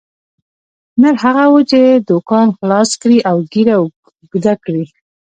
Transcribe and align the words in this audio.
نر 1.01 1.15
هغه 1.23 1.43
وو 1.51 1.61
چې 1.71 1.79
دوکان 2.09 2.47
خلاص 2.57 2.89
کړي 3.01 3.17
او 3.29 3.37
ږیره 3.51 3.75
اوږده 3.79 4.53
کړي. 4.63 4.83